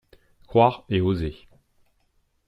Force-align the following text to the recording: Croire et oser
Croire 0.47 0.83
et 0.89 0.99
oser 0.99 1.47